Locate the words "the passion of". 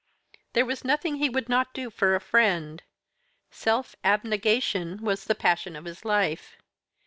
5.25-5.85